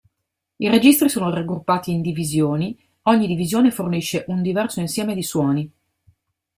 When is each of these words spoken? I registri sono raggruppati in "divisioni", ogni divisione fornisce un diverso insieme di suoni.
I 0.57 0.67
registri 0.67 1.09
sono 1.09 1.29
raggruppati 1.29 1.91
in 1.91 2.01
"divisioni", 2.01 2.75
ogni 3.03 3.27
divisione 3.27 3.69
fornisce 3.69 4.25
un 4.29 4.41
diverso 4.41 4.79
insieme 4.79 5.13
di 5.13 5.21
suoni. 5.21 5.71